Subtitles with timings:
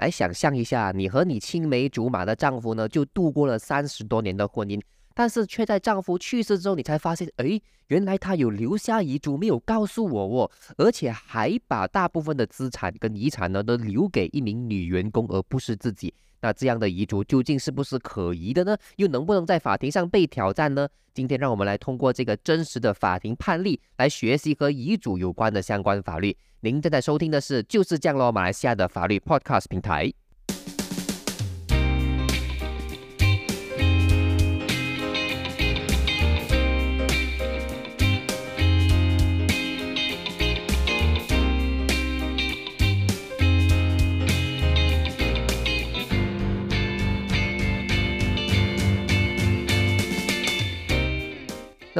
[0.00, 4.80] 来想象一下，你和你青梅竹马的丈夫呢，就度过了三十多年的婚姻，
[5.14, 16.14] 但是却在丈夫去世之后，你才发现，哎，原来他有留下遗嘱没有告诉我哦，而且还把大部分的资产跟遗产呢，都留给一名女员工，而不是自己。
[16.42, 18.76] 那这样的遗嘱究竟是不是可疑的呢？
[18.96, 20.88] 又能不能在法庭上被挑战呢？
[21.12, 26.36] 今天让我们来通过这个真实的法庭判例来学习和遗嘱有关的相关法律。
[26.60, 30.12] 您正在收听的是就是降落马来西亚的法律 Podcast 平台。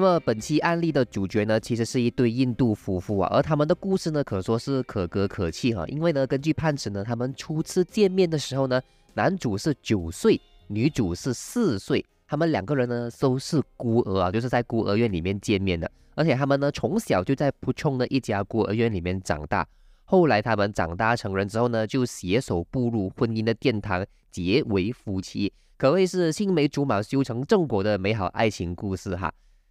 [0.00, 5.86] 那么本期案例的主角呢，其实是一对印度夫妇啊，而他们的故事呢，可说是可歌可泣哈。
[5.88, 8.80] 因为呢，根据判词呢，他们初次见面的时候呢，
[9.12, 19.68] 男主是九岁，女主是四岁，他们两个人呢都是孤儿啊，就是在孤儿院里面见面的，而且他们呢从小就在普冲的一家孤儿院里面长大。
[20.04, 29.30] 后来他们长大成人之后呢，就携手步入婚姻的殿堂，结为夫妻，可谓是青梅竹马修成正果的美好爱情故事哈。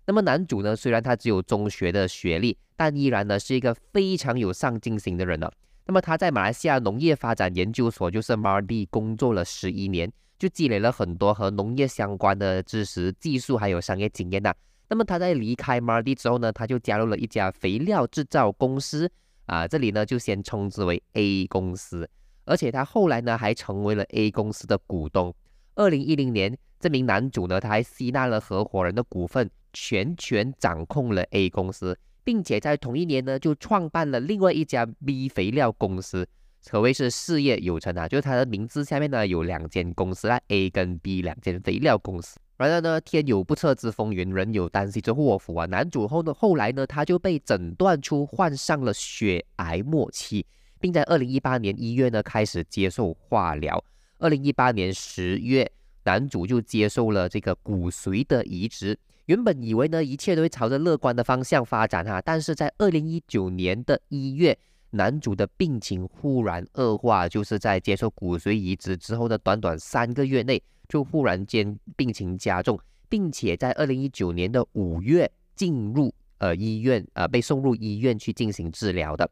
[0.09, 5.47] 那么男主呢，虽然他只有中学的学历，但依然呢是一个非常有上进心的人呢。
[5.85, 14.51] 那么他在马来西亚农业发展研究所，就是 MARDI 工作了十一年，就积累了很多和农业相关的知识、技术还有商业经验呐。
[14.87, 19.07] 那么他在离开 MARDI 之后呢，他就加入了一家肥料制造公司
[19.45, 22.09] 啊，这里呢就先称之为 A 公司，
[22.45, 25.31] 而且他后来呢还成为了 A 公司的股东。
[25.75, 29.47] 二零一零年，这名男主呢，他还吸纳了合伙人的股份。
[29.73, 36.27] 全权掌控了 A 公司，并且在同一年呢，就创办了另外一家 B 肥料公司，
[36.65, 38.07] 可谓是事业有成啊！
[38.07, 42.37] 就是他的名字下面呢有两间公司啊，A 跟 B 两间肥料公司。
[42.57, 45.65] 然而呢，天有不测之风云，人有旦夕之祸福啊！
[45.67, 50.45] 男主后呢，后来呢，他就被诊断出患上了血癌末期，
[50.77, 53.81] 并在二零一八年一月呢开始接受化疗。
[54.17, 55.71] 二零一八年十月，
[56.03, 58.99] 男主就接受了这个骨髓的移植。
[59.29, 64.57] 原本以为呢，一切都会朝着乐观的方向发展哈，但是在二零一九年的一月，
[64.89, 79.29] 男主的病情忽然恶化，就是在接受骨髓移植之后的短短三个月内，就忽然间病情加重，并且在二零一九年的五月进入呃医院，呃被送入医院去进行治疗的。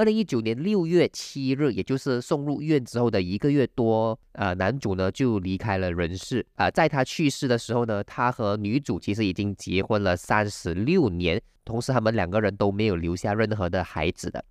[0.00, 6.42] 二零一九年六月七日，也就是送入院之后的一个月多，呃，男主呢就离开了人世。
[6.54, 14.42] 啊，在他去世的时候呢，他和女主其实已经结婚了三十六年，同时他们两个人都没有留下任何的孩子的。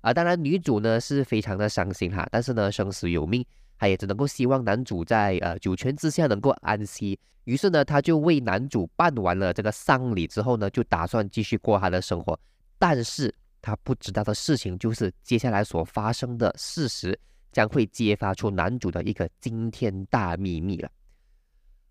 [0.00, 3.46] 啊，当然女主呢是非常的伤心哈，但是呢生死有命，
[3.78, 7.16] 她也只能够希望男主在呃九泉之下能够安息。
[7.44, 12.36] 于是呢，他就为男主办完了这个丧礼之后呢，就打算继续过他的生活，
[12.76, 13.32] 但是。
[13.66, 17.18] 他不知道的事情就是，接下来所发生的事实
[17.50, 20.88] 将会揭发出男主的一个惊天大秘密了。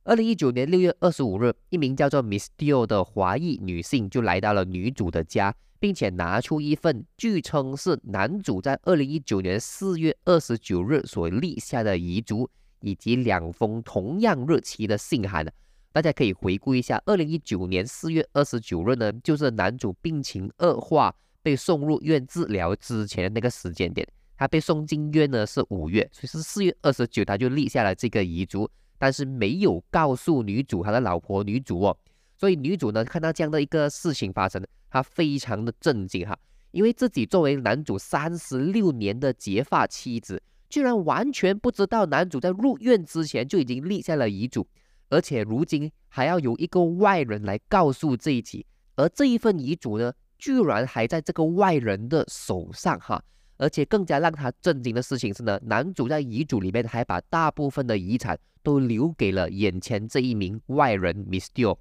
[0.05, 12.49] 二零一九年六月二十五日，一名叫做 Miss Dio 的华裔女性就来到了女主的家，并且拿出一份据称是男主在二零一九年四月二十九日所立下的遗嘱，
[12.79, 15.45] 以及两封同样日期的信函。
[15.91, 21.13] 大家可以回顾一下，二零一九年四月二十九日呢，就是男主病情恶化。
[21.45, 28.67] 被送入院治疗之前的那个时间点，他被送进院呢是五月，所以是四月二十九他就立下了这个遗嘱，
[28.97, 31.95] 但是没有告诉女主他的老婆女主哦，
[32.35, 36.35] 所以女主呢看到这样的一个事情发生，她非常的震惊哈，
[36.71, 44.67] 因为自己作为男主三十六年的结发妻子，居然完全不知道男主在入院之前就已经立下了遗嘱，
[45.09, 50.11] 而且如今还要由一个外人来告诉这一起，而这一份遗嘱呢？
[50.45, 53.19] 居然还在这个外人的手上哈，
[53.57, 61.75] 而且更加让他震惊的事情是呢，男主在遗嘱里面还把大部分的遗产都留给了眼前这一名外人 Miss Dio。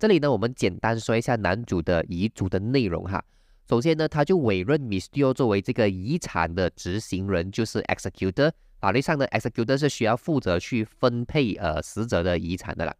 [0.00, 3.24] 这里呢，我们简单说一下男主的遗嘱的内容哈。
[3.68, 8.50] 首先呢，他就委任 Miss Dio 作为这个遗产的执行人，就是 executor。
[8.80, 12.92] 法律上的 executor 是需要负责去分配呃死者的遗产的啦。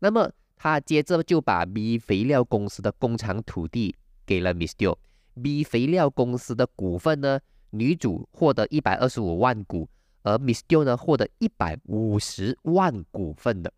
[0.00, 3.94] 那么他接着就把 B 肥料公司的工厂土地。
[4.28, 7.40] 给了 Miss Dio，B 肥料公司的股份呢，
[7.70, 9.88] 女主获得一百二十五万股，
[10.22, 13.72] 而 Miss Dio 呢获得一百五十万股份的，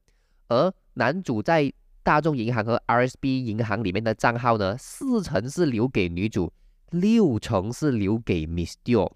[0.49, 6.53] 而男主在大众银行和 RSB 银行里面的账号呢，四成是留给女主，
[6.91, 9.13] 六成是留给 Miss Dio。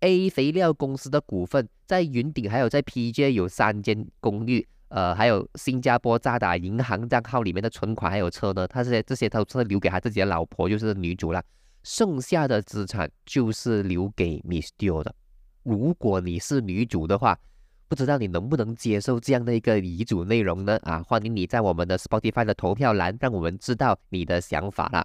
[0.00, 11.42] A 肥料公司的股份，在云顶还有在 PJ 有三间公寓，呃，还有新加坡渣打银行账号里面的存款还有车呢，他这些这些都是留给他自己的老婆，就是女主了。
[11.82, 15.14] 剩下的资产就是留给 Miss Dio 的。
[15.62, 17.38] 如果你是女主的话，
[17.88, 20.78] 不知道你能不能接受这样的一个遗嘱内容呢？
[20.82, 25.04] 啊，欢迎你在我们的 Spotify 的投票栏，让我们知道你的想法啦。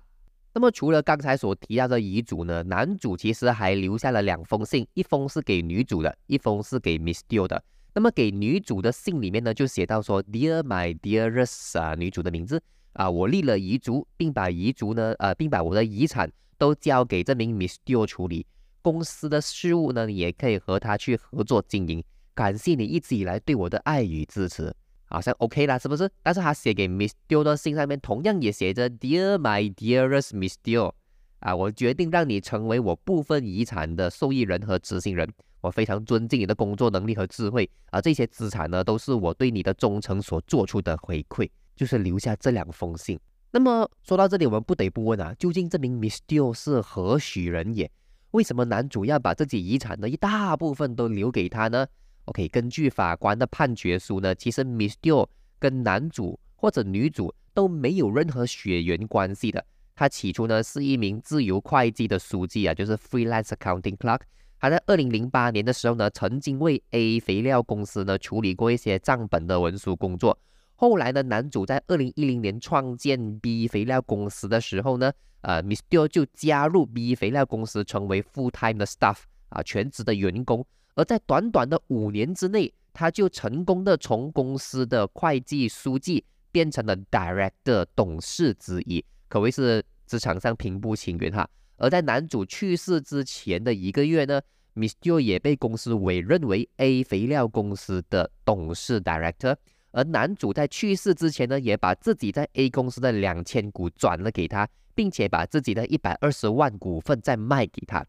[0.53, 7.61] 那么除了刚才所提到的遗嘱呢，男主其实还留下了两封信，一封是给女主的，一封是给 Miss Dio 的。
[7.93, 12.61] 那么给女主的信里面呢，就写到说，Dear my dearest 啊，女主的名字
[12.93, 16.31] 啊，我立了遗嘱，并把遗嘱呢，呃，并把我的遗产。
[16.59, 18.45] 都交给这名 Miss Dio 处理
[18.81, 22.03] 公司的事务呢，你也可以和他去合作经营。
[22.35, 24.75] 感谢你一直以来对我的爱与支持，
[25.05, 26.11] 好像 OK 啦，是不是？
[26.21, 30.91] 但是他写给 Miss Dio 的信上面同样也写着 Dear my dearest Miss Dio，
[31.39, 35.31] 啊，我决定让你成为我部分遗产的受益人和执行人。
[35.61, 43.19] 我非常尊敬你的工作能力和智慧，而这些资产呢，都是我对你的忠诚所做出的回馈，就是留下这两封信。
[43.51, 47.89] 那么说到这里，我们不得不问啊，究竟这名 Miss Dio 是何许人也？
[48.31, 51.87] 为什么男主要把自己遗产的一大部分都留给他呢
[52.25, 55.27] ？OK，根据法官的判决书呢，其实 Miss Dio
[55.57, 59.65] 跟男主或者女主都没有任何血缘关系的。
[59.95, 64.21] 他起初呢是一名自由会计的书记啊，就是 freelance accounting clerk。
[64.59, 70.37] 他在二零零八年的时候呢，曾经为 A 肥料公司呢处理过一些账本的文书工作。
[70.75, 75.11] 后来呢，男主在二零一零年创建 B 肥料公司的时候呢，
[75.41, 80.65] 呃，Mr 就加入 B 肥料公司，成为 full time 的 staff 啊，全职的员工。
[80.95, 91.49] 而在短短的五年之内，他就成功的从公司的会计书记变成了 director 董事之一，可谓是职场上平步青云哈。
[91.79, 94.41] 而在男主去世之前的一个月呢
[94.75, 99.55] ，Miss Dio 也被公司委任为 A 肥料公司的董事 director。
[99.91, 108.05] 而男主在去世之前呢，也把自己在 A 公司的两千股转了给他，并且把自己的一百二十万股份再卖给他。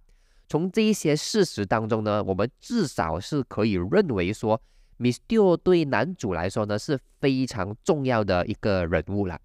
[0.46, 4.60] 从这一些事实当中呢，我们至少是可以认为说
[4.98, 9.40] ，Miss Dio 对男主来说呢是非常重要的一个人物了。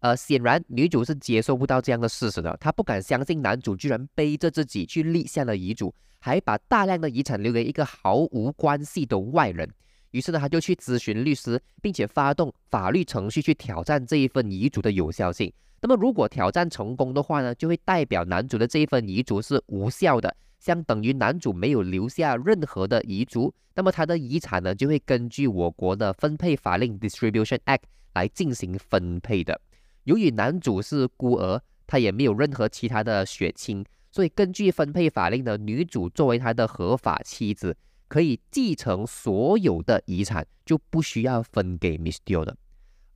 [0.00, 9.68] 呃，显然女主是接受不到这样的事实的，她不敢相信男主居然背着自己去立下了遗嘱，还把大量的遗产留给一个毫无关系的外人。
[10.12, 15.52] 于是呢，他就去咨询律师，并且发动法律程序去挑战这一份遗嘱的有效性。
[15.80, 23.52] 那么，如果挑战成功的话呢，就会代表男主的这一份遗嘱是无效的，相等于男主没有留下任何的遗嘱。
[23.74, 27.82] 那么，他的遗产呢，就会根据我国的分配法令 （Distribution Act）
[28.14, 29.60] 来进行分配的。
[30.06, 37.76] 由于男主是孤儿，他也没有任何其他的血亲，所以根据分配法令呢，女主作为他的合法妻子。
[38.08, 42.56] 可以继承所有的遗产，就不需要分给 Miss Dio 的。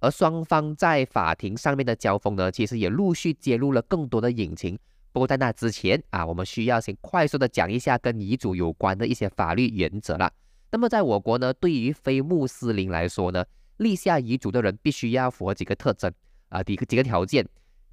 [0.01, 4.77] 而双方在法庭上面的交锋呢，其实也陆续揭露了更多的隐情。
[5.13, 10.29] 不过在那之前啊，我们需要先快速的讲一下跟遗嘱有关的一些法律原则了。
[10.73, 13.45] 那么在我国呢，对于非穆斯林来说呢，
[13.77, 16.13] 立下遗嘱的人必须要符合几个特征
[16.51, 17.45] 啊，第一个几个条件。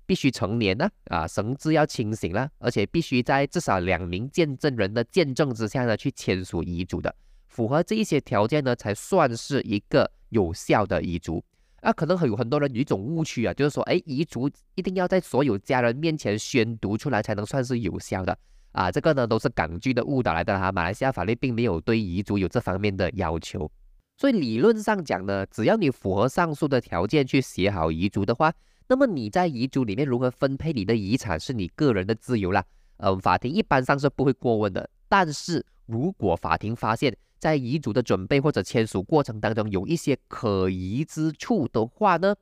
[0.06, 7.14] 必须成年呢，啊，神志要清醒了，而且必须在至少两名见证人的见证之下呢，去签署遗嘱的，
[7.50, 11.44] 符合这一些条件呢，才算是一个有效的遗嘱。
[11.82, 18.40] 啊，可能有很多人有一种误区啊，就是说，哎，遗嘱一定要在所有家人面前宣读出来才能算是有效的，
[18.72, 23.70] 啊，这个呢都是港剧的误导来的哈，马来西亚法律并没有对遗嘱有这方面的要求，
[24.18, 28.52] 所以理论上讲呢，只要你符合上述的条件去写好遗嘱的话。
[28.90, 32.64] 那么你在遗嘱里面如何分配你的遗产是你个人的自由啦，
[32.96, 34.90] 呃，法庭一般上是不会过问的。
[35.10, 42.34] 但是如果法庭发现，在遗嘱的准备或者签署过程当中有一些可疑之处的话呢，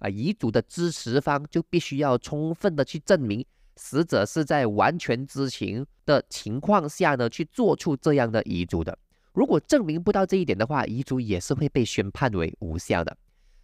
[0.00, 3.46] 啊，遗嘱的支持方就必须要充分的去证明
[3.76, 8.98] 死者是在完全知情的情况下呢去做出这样的遗嘱的。
[9.32, 13.16] 如果证明不到这一点的话，遗嘱也是会被宣判为无效的。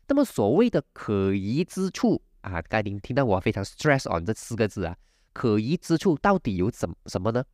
[0.07, 2.21] 那么所谓的可疑之处。
[2.41, 4.97] 啊，刚您听到我非常 stress on 这四个字啊，
[5.33, 7.45] 可疑之处到底有什什么呢？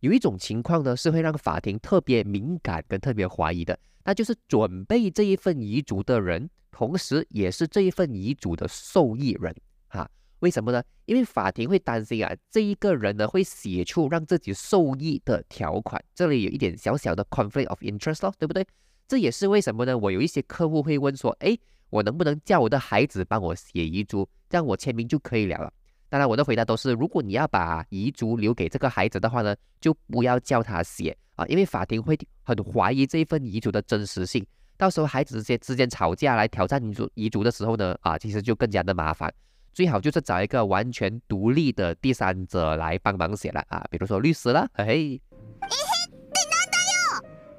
[0.00, 9.52] 有一种情况呢，是会让法庭特别敏感跟特别怀疑的，那就是准备这一份遗嘱的人，同时也是这一份遗嘱的受益人
[9.88, 10.08] 啊？
[10.40, 10.82] 为什么呢？
[11.06, 18.66] 因为法庭会担心啊，这一个人呢会写出让自己受益的条款，这里有一点小小的 conflict of interest 咯，对不对？
[19.06, 19.96] 这也是为什么呢？
[19.96, 21.56] 我有一些客户会问说，哎。
[21.90, 25.72] 我能不能叫我的孩子帮我写遗嘱，这样我签名就可以了了？
[26.10, 34.46] 当然，我的回答都是，如果你要把遗嘱留给这个孩子的话呢，就不要叫他写啊，因为法庭会很怀疑这一份遗嘱的真实性。
[34.76, 39.32] 到时候孩子之间之间吵架来挑战遗嘱遗嘱的时候呢，啊，其实就更加的麻烦。
[39.78, 45.22] 最好就是找一个完全独立的第三者来帮忙写了啊，比如说律师啦，嘿嘿。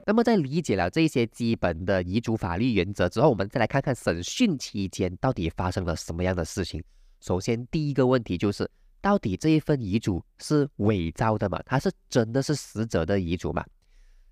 [0.06, 6.84] 那么在理解了这些基本的遗嘱法律原则之后，我们再来看看审讯期间到底发生了什么样的事情。
[7.22, 11.58] 首先，第一个问题就是，到底这一份遗嘱是伪造的吗？
[11.66, 13.64] 它是真的是死者的遗嘱吗？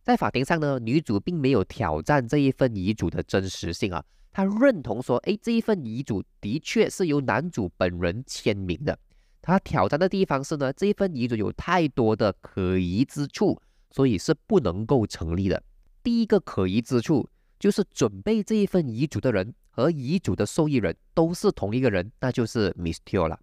[0.03, 8.97] 在法庭上呢，女主并没有挑战这一份遗嘱的真实性啊，他认同说，哎，这一份遗嘱的确是由男主本人签名的。
[9.41, 13.61] 他挑战的地方是呢，这一份遗嘱有太多的可疑之处。
[13.89, 15.63] 所以是不能够成立的。
[16.03, 23.39] 第一个可疑之处就是准备这一份遗嘱的人和遗嘱的受益人都是同一个人，那就是 Miss Teo 了。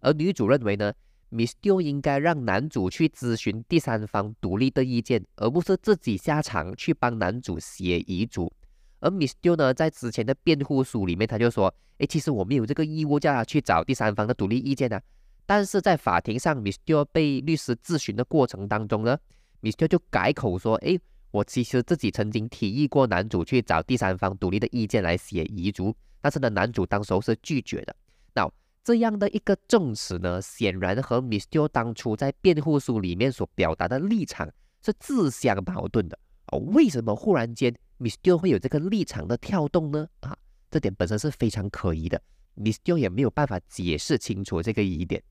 [0.00, 0.92] 而女主认为呢
[1.30, 8.52] ，Miss Teo 应该让男主去咨询第三方独立的意见，而不是自己下场去帮男主写遗嘱。
[9.06, 15.00] 而 Miss Teo 呢，在之前的辩护书里面，他就说：“诶，其实我没有这个义务叫他去找第三方的独立意见啊。”
[15.46, 19.16] 但是在法庭上，Miss Teo 被律师咨询的过程当中呢。
[19.60, 27.94] 米斯特就改口说：“诶，我其实自己曾经提议过男主去找第三方独立的意见来写遗嘱，但是呢，男主当时候是拒绝的。
[28.34, 28.50] 那
[28.84, 34.48] 这样的一个证词呢，显然和米斯特当初在辩护书里面所表达的立场
[34.84, 36.18] 是自相矛盾的。
[36.52, 40.06] 哦，为什么忽然间米斯特会有这个立场的跳动呢？
[40.20, 40.36] 啊，
[40.70, 42.20] 这点本身是非常可疑的，
[42.54, 45.22] 米斯特也没有办法解释清楚这个疑点。”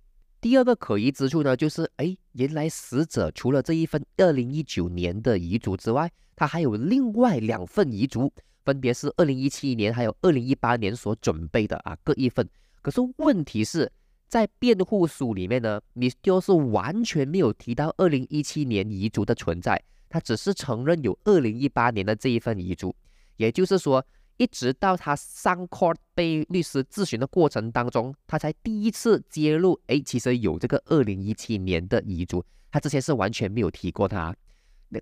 [0.42, 8.32] 第二个可疑之处呢，就是哎，原来死者除了这一份二零一九年的遗嘱之外，他还有另外两份遗嘱，
[8.64, 12.48] 分别是二零一七年还有二零一八年所准备的啊，各一份。
[12.84, 13.92] 可是问题是
[14.28, 22.96] 在辩护书里面呢，Miss 是完全没有提到二零一七年遗嘱的存在，他只是承认有二零一八年的这一份遗嘱，
[23.38, 24.06] 也就是说。
[24.38, 34.36] 一直到他上 court 被律师咨询的过程当中，他才第一次揭露，哎，其实有这个二零一七年的遗嘱，他之前是完全没有提过他。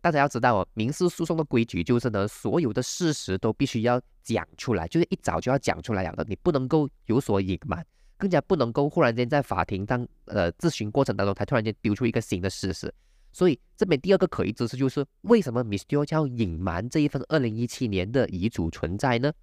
[0.04, 7.84] 大家要知道哦，民事诉讼的规矩就是呢，所有的事实都必须要讲出来，就是一早就要讲出来的，你不能够有所隐瞒，
[8.20, 12.94] 更加不能够忽然间在法庭当呃咨询过程当中才突然间丢出一个新的事实。
[13.34, 19.34] 所以这边第二个可疑之处就是，为什么 Miss Jo 要隐瞒这一份二零一七年的遗嘱存在呢？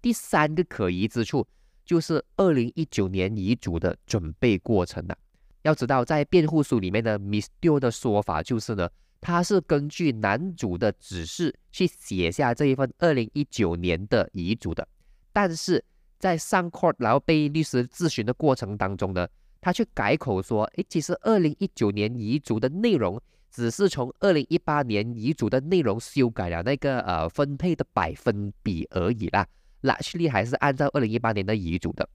[0.00, 1.46] 第三个可疑之处
[1.84, 5.16] 就是二零一九年遗嘱的准备过程啊。
[5.62, 8.88] 要知道，在辩护书里面呢，Miss Jo 的说法就是呢，
[9.20, 14.88] 他是根据男主的指示去写下这一份二零一九年的遗嘱的。
[15.32, 15.84] 但是
[16.18, 19.28] 在上 court 然后被律师质询的过程当中呢？
[19.60, 29.46] 他却改口说：“诶，其实二零一九年遗嘱的内容只是从二零一八年遗嘱的内容修改了那个呃分配的百分比而已啦
[29.82, 32.08] ，largely 还是按照二零一八年的遗嘱的。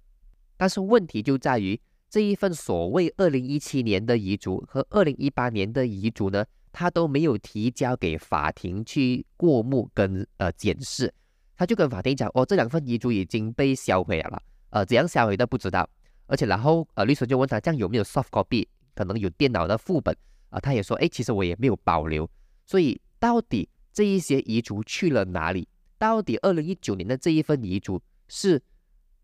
[0.56, 11.14] 但是问题就在于这一份所谓二零一七年的遗嘱和二零一八年的遗嘱呢，他都没有提交给法庭去过目跟呃检视，
[11.58, 15.90] 他就跟法庭讲：哦，这两份遗嘱已经被销毁了，呃，怎样销毁的不知道。”
[16.26, 18.66] 而且然后呃，律师就问他这样有没有 soft copy，
[18.96, 20.16] 可能有电脑的副本
[20.50, 20.60] 啊？
[20.60, 22.30] 他也说，哎，其实我也没有保留。
[22.66, 25.68] 所以到底这一些遗嘱去了哪里？
[25.98, 28.62] 到底二零一九年的这一份遗嘱是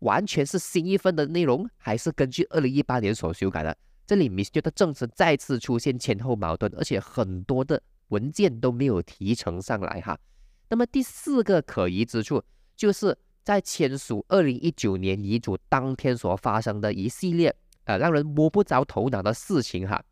[0.00, 3.76] 完全是新一份的内容，还是根据二零一八年所修改的？
[4.06, 4.60] 这里 Mr.
[4.60, 10.18] 的证词再次出现前后矛盾，而且很多的文件都没有提呈上来哈。
[10.68, 12.42] 那么第四个可疑之处
[12.76, 13.16] 就是。
[13.42, 17.54] 在签署二零一九年遗嘱当天所发生的一系列
[17.84, 20.02] 呃让人摸不着头脑的事情哈，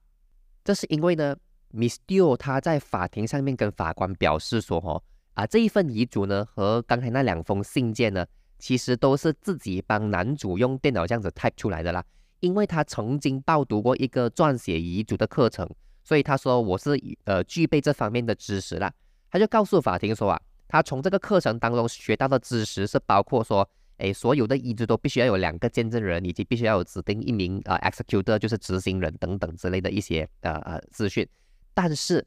[0.65, 1.37] 这是因为呢
[1.71, 5.03] ，Miss Dio 他在法庭上面跟法官表示说哦
[5.35, 8.27] 啊这一份遗嘱呢和刚才那两封信件呢，
[8.59, 12.03] 其实都是自己帮男主用电脑这样子 type 出来的啦，
[12.41, 15.69] 因为他曾经报读过一个撰写遗嘱的课程，
[16.03, 18.93] 所以他说我是呃具备这方面的知识啦，
[19.31, 20.41] 他就告诉法庭说啊。
[20.69, 31.27] 他从这个课程当中学到的知识是包括说，哎，所有的遗嘱都必须要有两个见证人，以及必须要有指定一名啊 executor，就是执行人等等之类的一些呃呃资讯。
[31.73, 32.25] 但是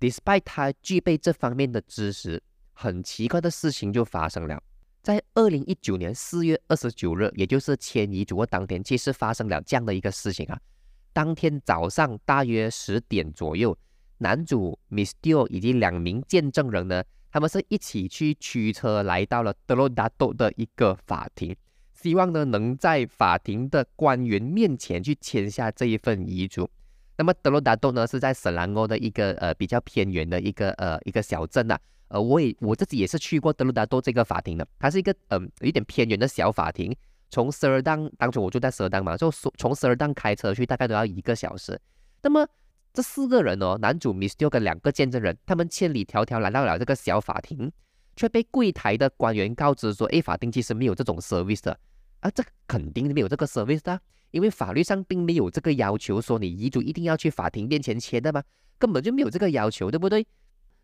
[0.00, 4.60] ，despite 他具备这方面的知识，很奇怪的事情就发生了。
[5.02, 10.58] 在二零一九年四月二十九日，也就是迁移主卧当天，其实发生了这样的一个事情啊。
[11.12, 13.76] 当天早上大约十点左右，
[14.18, 17.04] 男主 Miss Dio 以及两名见证人呢。
[17.32, 21.56] 他们是一起去驱车来到了德罗达多的一个法庭，
[21.94, 26.68] 希望呢能在法庭的官员面前去签下这一份遗嘱。
[27.16, 31.78] 那么德罗达多呢是在圣兰欧的一个呃比较偏远的一个呃一个小镇呐。
[32.08, 36.94] 呃，我也我自己也是去过德鲁达多这个法庭的，它是一个嗯有点偏远的小法庭。
[37.30, 41.80] 从斯尔当当初我就在斯尔当嘛，就从斯尔当开车去大概都要一个小时。
[42.20, 42.46] 那么
[42.92, 44.50] 这四个人哦，男主 Mr.
[44.50, 47.72] 跟两个见证人，他们千里迢迢来到了这个小法庭，
[48.16, 51.78] 却被柜台的官员告知说：“哎，法庭其实没有这种 service 的
[52.20, 53.98] 啊，这肯定没有这个 service 的，
[54.30, 58.42] 因为法律上并没有这个要求，说你遗嘱一定要去法庭面前签的嘛，
[58.78, 60.26] 根本就没有这个要求，对不对？”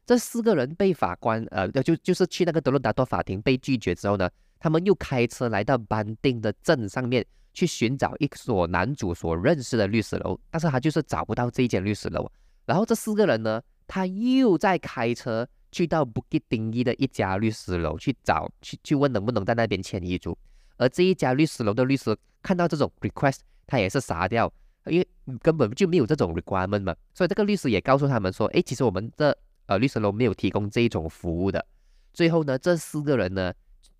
[0.06, 12.30] 这四个人被法官呃，就就是去那个德罗达多法庭被拒绝之后呢，他们又开车来到班定的镇上面去寻找一所男主所认识的律师楼，但是他就是找不到这一间律师楼。
[12.64, 20.36] 然后这四个人呢，他又在开车去到布吉丁伊的一家律师楼去找去去问能不能在那边签遗嘱。
[20.76, 24.52] 而这一家律师楼的律师看到这种 request，他也是傻掉，
[24.86, 25.08] 因为
[25.42, 26.94] 根本就没有这种 requirement 嘛。
[27.14, 29.36] 所以这个律师也告诉他们说，哎，其实我们的
[29.66, 31.64] 呃，律师楼没有提供这一种服务的。
[32.12, 33.52] 最后呢，这四个人呢，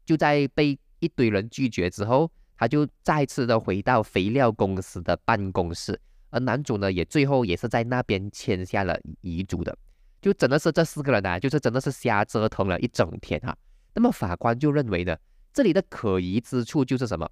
[0.04, 5.98] 就在被一堆人拒绝之后，他就再次的回到肥料公司的办公室。
[6.30, 9.74] 而男主呢，也最后也是在那边签下了遗嘱的。
[10.20, 13.56] 就真的是这四个人啊，就是真的是瞎折腾了一整天哈。
[13.94, 15.16] 那么法官就认为呢，
[15.52, 17.30] 这里的可疑之处就是什么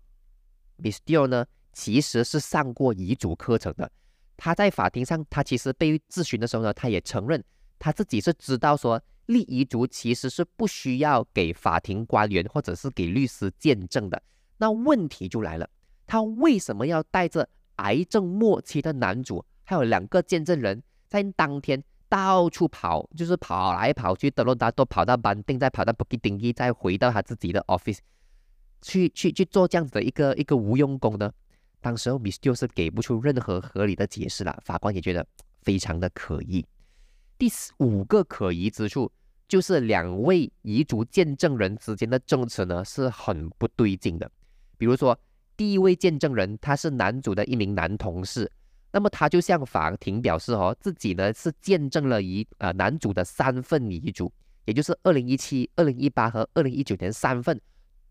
[0.79, 1.27] ？Mr.
[1.27, 3.91] 呢，其实是上过遗嘱课程的。
[4.37, 7.43] 他在法庭上，他其实被质询的时候呢，他也承认。
[7.79, 14.23] 他自己是知道说立遗嘱其实是不需要给法庭官员或者是给律师见证的。
[14.59, 15.69] 那问题就来了，
[16.07, 27.99] 他为什么要带着癌症末期的男主还有两个见证人在当天到处跑，就是跑来跑去，德罗达都跑到班定，再跑到布吉丁伊，再回到他自己的 office
[28.81, 31.33] 去去去做这样子的一个一个无用功呢？
[31.81, 35.27] 当时候 Miss 就是给不出任何合理的解释了，法官也觉得
[35.63, 36.65] 非常的可疑。
[37.39, 37.49] 第
[37.79, 39.13] 五个可疑之处
[39.47, 44.31] 就是两位彝族见证人之间的证词呢是很不对劲的。
[44.79, 45.19] 比如说，
[45.57, 48.51] 第一位见证人他是男主的一名男同事，
[48.93, 54.33] 那么他就向法庭表示哦，自己呢是见证了遗呃男主的三份遗嘱，
[54.65, 57.61] 也就是二零一七、二零一八和二零一九年三份，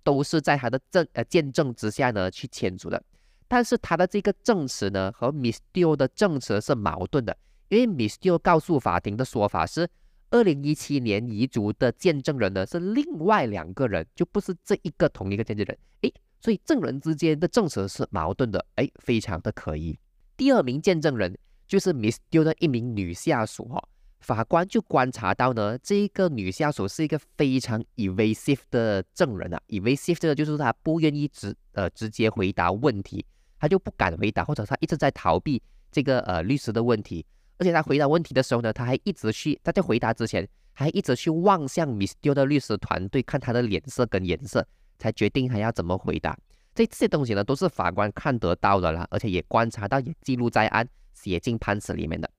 [0.03, 3.01] 都是在他的证呃见证之下呢去签署的。
[3.47, 7.37] 但是他的这个证词呢和 Miss Dio 的证词是矛盾的。
[7.69, 9.89] 因为 Miss 就告诉法庭的说法是，
[10.29, 15.77] 二零一七年遗嘱的见证人呢是另外两个人，就不是这一个同一个见证人。
[16.01, 16.13] 诶，
[16.45, 19.97] 所以证人之间的证词是矛盾的，诶，非常的可疑。
[20.37, 21.35] 第二名见证人
[21.67, 23.83] 就是 Miss Do 的一名女下属哈，
[24.19, 33.25] 法官就观察到呢，这一个女下属是一个非常 evasive 的证人啊，evasive 这个就是她不愿意直呃直接回答问题，
[33.59, 35.59] 她就不敢回答，或者她一直在逃避
[35.91, 37.25] 这个呃律师的问题。
[37.57, 46.37] 而且他回答问题的时候呢，他还一直去，他在回答之前还一直去望向 Miss Dio 的律师团队，看他的脸色跟颜色，才决定还要怎么回答。
[46.73, 52.29] 这这些东西呢，都是法官看得到的啦，而且也观察到，也记录在案，写进判词里面的。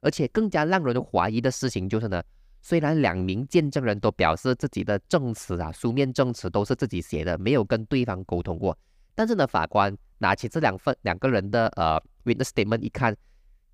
[0.00, 2.22] 而且更加让人怀疑的事情就是呢，
[2.60, 8.76] 虽然两名见证人都表示自己的证词啊，书面证词都是自己写的，没有跟对方沟通过，
[9.14, 13.16] 但是呢，法官拿起这两份两个人的呃 witness statement 一看。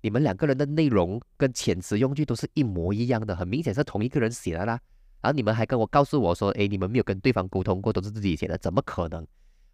[0.01, 4.79] 你们两个人的内容跟遣词用句都是一模一样的，很明显是同一个人写的啦。
[5.21, 9.25] 然后你们还跟我告诉我说，哎，你们没有跟对方沟通过，都是自己写的，怎么可能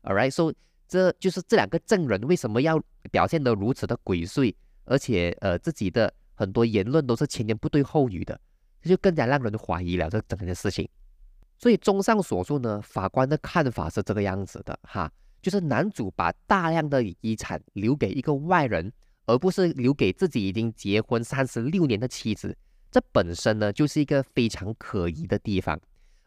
[0.03, 0.53] ？All right，so
[0.87, 2.81] 这就是这两个证人为什么要
[3.11, 4.53] 表现得如此的鬼祟，
[4.85, 8.39] 而且呃自己的很多言论都是前言不对后语的，
[8.81, 10.87] 这就更加让人怀疑了这整件事情。
[11.57, 18.91] 所以综上所述呢，法官的看法是这个样子的哈，就是男主把大量的遗产留给一个外人。
[19.27, 22.55] 而不是留给自己已经结婚三十六年的妻子，
[22.95, 25.77] 这本身呢就是一个非常可疑的地方。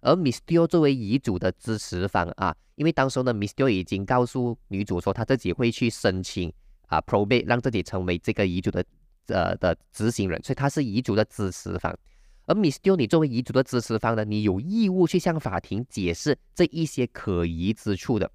[0.01, 6.53] 而 Miss Dio 作为遗嘱的支持方啊，因为当时呢 Miss Dio 已经告诉女主说，她自己会去申请
[6.89, 8.85] 啊 probate，让自己成为这个遗嘱的
[9.29, 11.99] 呃的执行人，所以她是遗嘱的支持方。
[12.45, 18.31] 而 Miss Dio 你作为遗嘱的支持方呢，你有义务去向法庭解释这一些可疑之处的。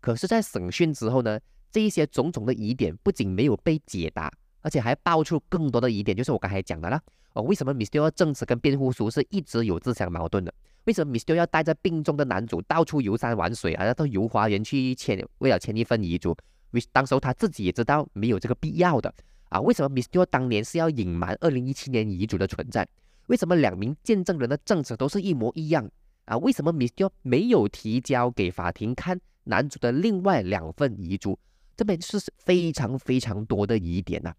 [0.00, 1.40] 可是，在审讯之后呢？
[1.72, 7.02] 这一些种种的疑点不仅没有被解答，而且还爆出更多的疑点，就是我刚才讲的啦。
[7.34, 8.10] 哦，为什么 Mr.
[8.10, 10.52] 证词跟辩护书是一直有自相矛盾的？
[10.84, 11.34] 为什么 Mr.
[11.34, 13.86] 要带着病重的男主到处游山玩水啊？
[13.86, 16.36] 要到游花园去签，为了签一份遗嘱？
[16.72, 19.14] 为当时候他自己也知道没有这个必要的
[19.48, 19.60] 啊？
[19.60, 20.26] 为什么 Mr.
[20.26, 22.86] 当年是要隐瞒二零一七年遗嘱的存在？
[23.28, 25.88] 为什么两名见证人的证词都是一模一样？
[26.24, 27.08] 啊，为什么 Mr.
[27.22, 31.38] 没有提交给法庭看男主的另外两份遗嘱？
[31.76, 34.34] 这边是非常非常多的疑点呐。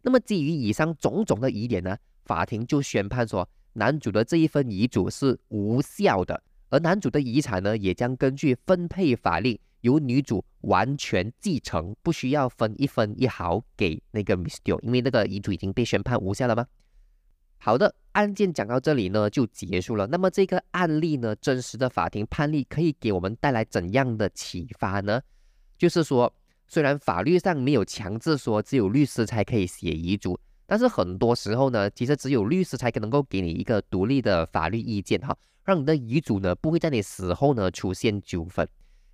[0.00, 14.80] 那么基于以上种种的疑点呢，法庭就宣判说，男主的这一份遗嘱是无效的，而男主的遗产呢，也将根据分配法令由女主完全继承，不需要分一分一毫给那个 Mr.
[14.82, 16.66] 因为那个遗嘱已经被宣判无效了吗？
[17.58, 20.06] 好的，案件讲到这里呢就结束了。
[20.08, 25.20] 那么这个案例呢，真实的法庭判例可以给我们带来怎样的启发呢？
[25.78, 26.32] 就是说，
[26.66, 30.38] 虽然法律上没有强制说只有律师才可以写遗嘱，
[30.72, 38.66] 但是很多时候呢，其实只有律师才能够给你一个独立的法律意见哈，让你的遗嘱呢不会在你死后呢出现纠纷。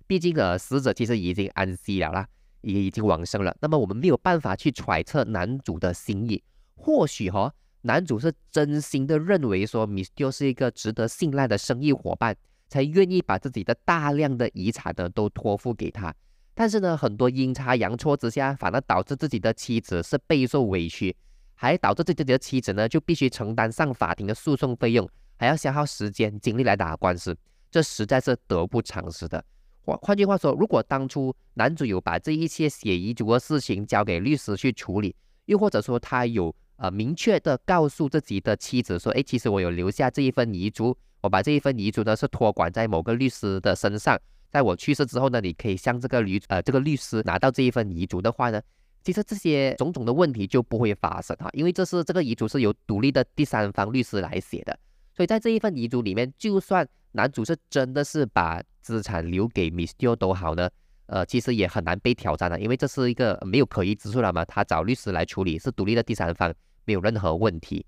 [0.07, 2.25] 毕竟呃，死者其实已经安息了啦，
[2.61, 3.53] 也已经往生了。
[3.59, 6.41] 那么我们没有办法去揣测男主的心意，
[6.77, 7.53] 或许哈。
[7.81, 10.31] 男主是真心的认为说，Mr.
[10.31, 12.33] 是一个值得信赖的生意伙伴，
[12.69, 16.15] 才愿意把自己的大量的遗产呢都托付给他。
[16.53, 21.13] 但是呢，很多阴差阳错之下，反而导致自己的妻子是备受委屈，
[21.61, 27.37] 还导致自己的妻子呢就必须承担上法庭的诉讼费用，还要消耗时间精力来打官司，
[27.69, 29.43] 这实在是得不偿失的。
[29.81, 35.13] 换换句话说，如果当初男主有把这一切写遗嘱的事情交给律师去处理，
[35.47, 36.55] 又或者说他有。
[36.81, 44.17] 呃，明确的告诉自己的妻子说，哎，其实我有留下这一份遗嘱，我把这一份遗嘱呢是托管在某个律师的身上，
[44.49, 48.61] 在我去世之后呢，你可以向这个律呃这个律师拿到这一份遗嘱的话呢，
[49.03, 54.77] 其实这些种种的问题就不会发生哈，因为这是这个遗嘱是由独立的第三方律师来写的，
[55.15, 60.15] 所以在这一份遗嘱里面，就算男主是真的是把资产留给 Mr.
[60.15, 60.69] 都好呢。
[61.07, 64.45] 呃，其实也很难被挑战的，因为这是一个没有可疑之处了嘛。
[64.45, 66.53] 他找律师来处理，是独立的第三方，
[66.85, 67.83] 没有任何问题。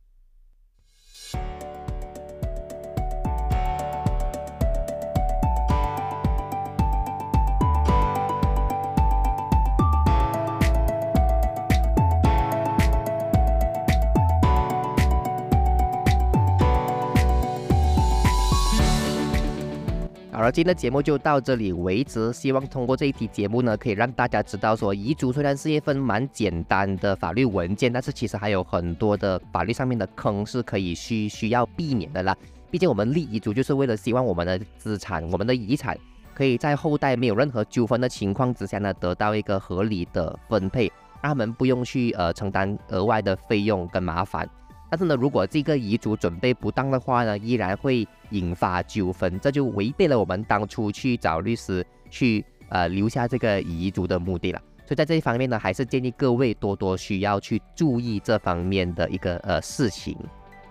[20.41, 22.33] 好了，今天的节目就到这里为止。
[22.33, 32.35] 希望通过这一期节目呢，可以让大家知道说，遗嘱虽然是一份蛮简单的法律文件，但是其实还有很多的法律上面的坑是可以需需要避免的啦。
[32.71, 35.95] 毕竟我们立遗嘱就是为了希望我们的资产、我们的遗产
[36.33, 40.87] 可以在后代没有任何纠纷的情况之下呢，得到一个合理的分配，
[41.21, 44.49] 让他们不用去呃承担额外的费用跟麻烦。
[44.91, 54.61] 但是呢，如果这个遗嘱准备不当的话呢，依然会引发纠纷，这就违背了我们当初去找律师去呃留下这个遗嘱的目的了。
[54.85, 60.17] 所以在这一方面呢，还是建议各位多多需要去注意这方面的一个呃事情。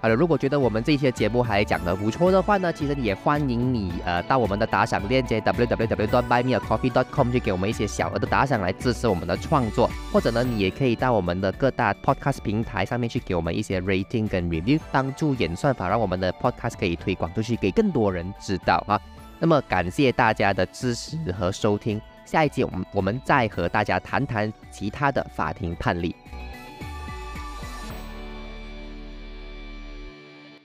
[0.02, 18.98] 好了，如果觉得我们这些节目还讲得不错的话呢，其实也欢迎你呃到我们的打赏链接 www.buymeacoffee.com 去给我们一些小额的打赏来支持我们的创作，或者呢，你也可以到我们的各大 podcast 平台上面去给我们一些 rating 跟 review，帮助演算法让我们的 podcast 可以推广出去给更多人知道啊。
[19.38, 26.16] 那么感谢大家的支持和收听，下一集我们我们再和大家谈谈其他的法庭判例。